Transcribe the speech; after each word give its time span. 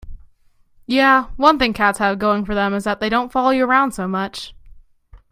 Yeah, 0.87 1.25
one 1.37 1.59
thing 1.59 1.73
cats 1.73 1.99
have 1.99 2.17
going 2.17 2.43
for 2.43 2.55
them 2.55 2.73
is 2.73 2.85
that 2.85 2.99
they 2.99 3.07
don't 3.07 3.31
follow 3.31 3.51
you 3.51 3.65
around 3.65 3.91
so 3.91 4.07
much. 4.07 4.55